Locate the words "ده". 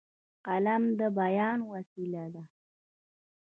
2.33-2.43